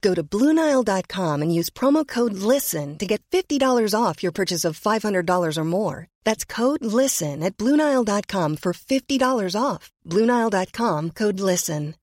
[0.00, 4.78] Go to Bluenile.com and use promo code LISTEN to get $50 off your purchase of
[4.80, 6.08] $500 or more.
[6.24, 9.90] That's code LISTEN at Bluenile.com for $50 off.
[10.06, 11.94] Bluenile.com code LISTEN.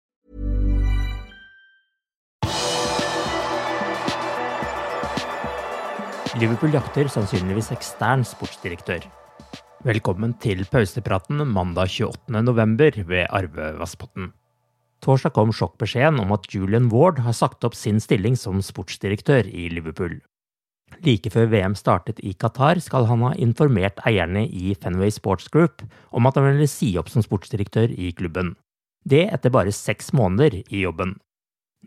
[6.38, 9.08] Liverpool jakter sannsynligvis ekstern sportsdirektør.
[9.88, 12.44] Velkommen til pausepraten mandag 28.
[12.46, 14.34] november ved Arve Vassbotn.
[15.06, 19.68] Torsdag kom sjokkbeskjeden om at Julian Ward har sagt opp sin stilling som sportsdirektør i
[19.74, 20.18] Liverpool.
[21.04, 25.84] Like før VM startet i Qatar, skal han ha informert eierne i Fenway Sports Group
[26.16, 28.56] om at han ville si opp som sportsdirektør i klubben.
[29.08, 31.18] Det etter bare seks måneder i jobben.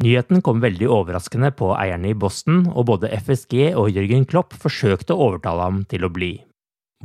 [0.00, 5.16] Nyheten kom veldig overraskende på eierne i Boston, og både FSG og Jørgen Klopp forsøkte
[5.16, 6.36] å overtale ham til å bli.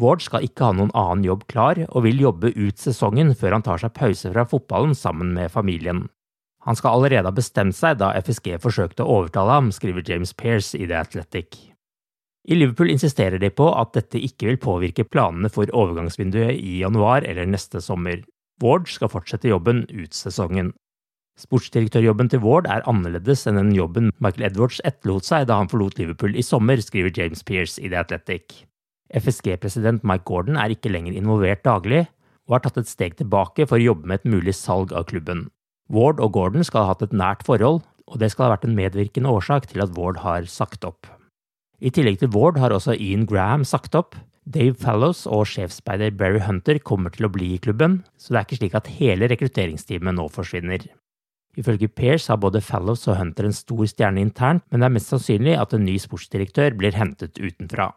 [0.02, 3.64] Ward skal ikke ha noen annen jobb klar, og vil jobbe ut sesongen før han
[3.64, 6.10] tar seg pause fra fotballen sammen med familien.
[6.66, 10.76] Han skal allerede ha bestemt seg da FSG forsøkte å overtale ham, skriver James Pearce
[10.76, 11.60] i The Athletic.
[12.46, 17.26] I Liverpool insisterer de på at dette ikke vil påvirke planene for overgangsvinduet i januar
[17.26, 18.20] eller neste sommer.
[18.62, 20.74] Ward skal fortsette jobben ut sesongen.
[21.40, 26.00] Sportsdirektørjobben til Ward er annerledes enn den jobben Michael Edwards etterlot seg da han forlot
[26.00, 28.64] Liverpool i sommer, skriver James Pearce i The Athletic.
[29.14, 32.06] FSG-president Mike Gordon er ikke lenger involvert daglig,
[32.46, 35.48] og har tatt et steg tilbake for å jobbe med et mulig salg av klubben.
[35.94, 38.78] Ward og Gordon skal ha hatt et nært forhold, og det skal ha vært en
[38.78, 41.10] medvirkende årsak til at Ward har sagt opp.
[41.82, 44.16] I tillegg til Ward har også Ian Graham sagt opp.
[44.46, 48.48] Dave Fallows og sjefsspeider Barry Hunter kommer til å bli i klubben, så det er
[48.48, 50.86] ikke slik at hele rekrutteringsteamet nå forsvinner.
[51.58, 55.12] Ifølge Pears har både Fallows og Hunter en stor stjerne internt, men det er mest
[55.14, 57.94] sannsynlig at en ny sportsdirektør blir hentet utenfra.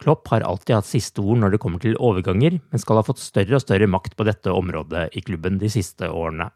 [0.00, 3.20] Klopp har alltid hatt siste ord når det kommer til overganger, men skal ha fått
[3.20, 6.48] større og større makt på dette området i klubben de siste årene.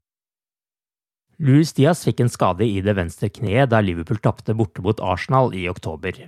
[1.45, 5.53] Louis Diaz fikk en skade i det venstre kneet da Liverpool tapte borte mot Arsenal
[5.59, 6.21] i oktober,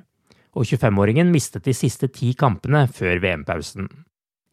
[0.56, 3.88] og 25-åringen mistet de siste ti kampene før VM-pausen.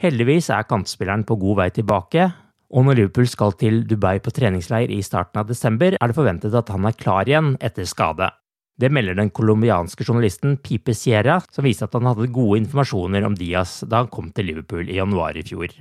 [0.03, 2.29] Heldigvis er kantspilleren på god vei tilbake,
[2.73, 6.56] og når Liverpool skal til Dubai på treningsleir i starten av desember, er det forventet
[6.57, 8.29] at han er klar igjen etter skade.
[8.79, 13.35] Det melder den colombianske journalisten Pipe Sierra, som viser at han hadde gode informasjoner om
[13.38, 15.75] Diaz da han kom til Liverpool i januar i fjor.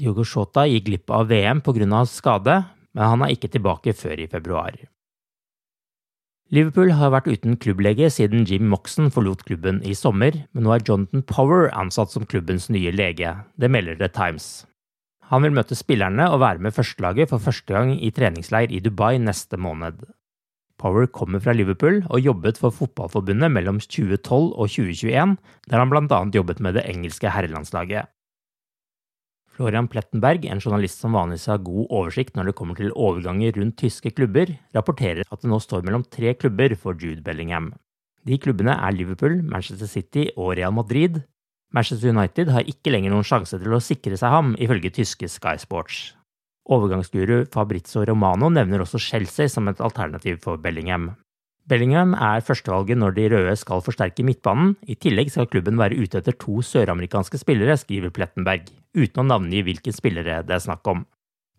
[0.00, 2.04] Diogo Shota gikk glipp av VM pga.
[2.06, 4.74] skade, men han er ikke tilbake før i februar.
[6.50, 10.82] Liverpool har vært uten klubblege siden Jim Moxon forlot klubben i sommer, men nå er
[10.82, 13.36] Jonathan Power ansatt som klubbens nye lege.
[13.54, 14.66] Det melder The Times.
[15.30, 19.20] Han vil møte spillerne og være med førstelaget for første gang i treningsleir i Dubai
[19.22, 20.02] neste måned.
[20.80, 25.36] Power kommer fra Liverpool og jobbet for Fotballforbundet mellom 2012 og 2021,
[25.68, 28.08] der han annet jobbet med det engelske herrelandslaget.
[29.60, 33.76] Florian Plettenberg, en journalist som vanligvis har god oversikt når det kommer til overganger rundt
[33.76, 37.74] tyske klubber, rapporterer at det nå står mellom tre klubber for Jude Bellingham.
[38.24, 41.20] De klubbene er Liverpool, Manchester City og Real Madrid,
[41.72, 45.54] Manchester United har ikke lenger noen sjanse til å sikre seg ham, ifølge tyske Sky
[45.62, 46.10] Sports.
[46.68, 51.10] Overgangsguru Fabrizio Romano nevner også Chelsea som et alternativ for Bellingham.
[51.70, 54.74] Bellingham er førstevalget når de røde skal forsterke midtbanen.
[54.90, 58.66] I tillegg skal klubben være ute etter to søramerikanske spillere, skriver Plettenberg,
[58.96, 61.04] uten å navngi hvilke spillere det er snakk om.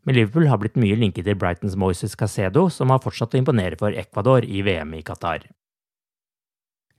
[0.03, 3.77] Men Liverpool har blitt mye linket til Brightons Moises Casedo, som har fortsatt å imponere
[3.79, 5.45] for Ecuador i VM i Qatar.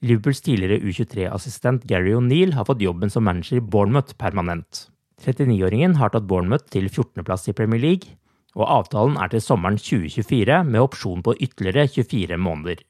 [0.02, 4.87] Liverpools tidligere U23-assistent Gary O'Neill har fått jobben som manager i Bournemouth permanent.
[5.22, 8.16] 39-åringen har tatt Bournemouth til 14.-plass i Premier League,
[8.58, 12.82] og avtalen er til sommeren 2024 med opsjon på ytterligere 24 måneder.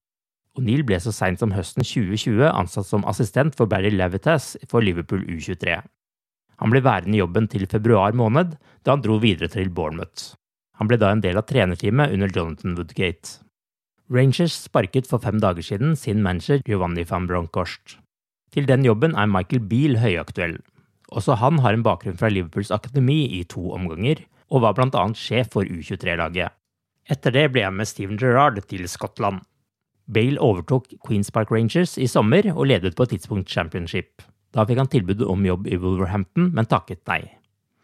[0.58, 5.22] O'Neill ble så seint som høsten 2020 ansatt som assistent for Barry Levitas for Liverpool
[5.24, 5.78] U23.
[6.60, 10.34] Han ble værende i jobben til februar måned, da han dro videre til Bournemouth.
[10.78, 13.38] Han ble da en del av trenerteamet under Jonathan Woodgate.
[14.12, 17.96] Rangers sparket for fem dager siden sin manager Giovanni van Bronckhorst.
[18.52, 20.58] Til den jobben er Michael Beale høyaktuell.
[21.12, 25.52] Også han har en bakgrunn fra Liverpools akademi i to omganger, og var annet sjef
[25.52, 26.52] for U23-laget.
[27.10, 29.42] Etter det ble han med Steven Gerrard til Skottland.
[30.06, 34.22] Bale overtok Queens Park Rangers i sommer og ledet på et tidspunkt Championship.
[34.52, 37.22] Da fikk han tilbud om jobb i Wolverhampton, men takket nei.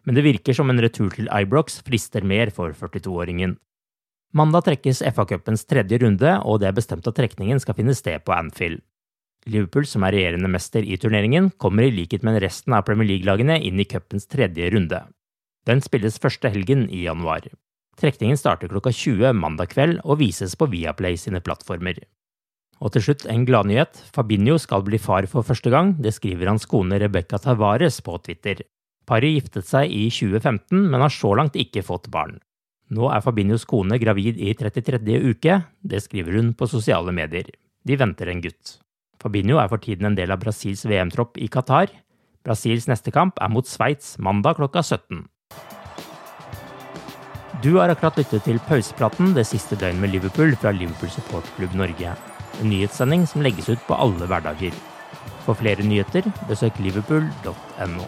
[0.05, 3.57] Men det virker som en retur til Ibrox frister mer for 42-åringen.
[4.33, 8.35] Mandag trekkes FA-cupens tredje runde, og det er bestemt at trekningen skal finne sted på
[8.35, 8.83] Anfield.
[9.51, 13.59] Liverpool, som er regjerende mester i turneringen, kommer i likhet med resten av Premier League-lagene
[13.65, 15.01] inn i cupens tredje runde.
[15.67, 17.49] Den spilles første helgen i januar.
[17.99, 21.99] Trekningen starter klokka 20 mandag kveld og vises på Viaplay sine plattformer.
[22.79, 23.99] Og til slutt en gladnyhet.
[24.15, 28.63] Fabinho skal bli far for første gang, det skriver hans kone Rebecca Tavares på Twitter.
[29.09, 32.37] Paret giftet seg i 2015, men har så langt ikke fått barn.
[32.89, 35.01] Nå er Fabinhos kone gravid i 33.
[35.29, 37.51] uke, det skriver hun på sosiale medier.
[37.85, 38.79] De venter en gutt.
[39.19, 41.91] Fabinho er for tiden en del av Brasils VM-tropp i Qatar.
[42.47, 45.25] Brasils neste kamp er mot Sveits mandag klokka 17.
[47.59, 52.15] Du har akkurat lyttet til pausepraten det siste døgnet med Liverpool fra Liverpool Supportklubb Norge.
[52.63, 54.75] En nyhetssending som legges ut på alle hverdager.
[55.43, 58.07] For flere nyheter, besøk liverpool.no.